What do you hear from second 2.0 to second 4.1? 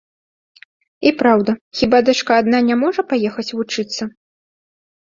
дачка адна не можа паехаць вучыцца?